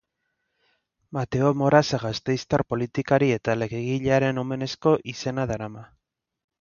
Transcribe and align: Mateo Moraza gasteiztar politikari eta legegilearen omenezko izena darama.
Mateo 1.17 1.51
Moraza 1.59 1.99
gasteiztar 2.05 2.63
politikari 2.75 3.29
eta 3.35 3.55
legegilearen 3.65 4.43
omenezko 4.45 4.99
izena 5.15 5.47
darama. 5.53 5.85